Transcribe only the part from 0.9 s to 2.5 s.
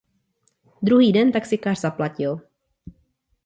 den taxikář zaplatil.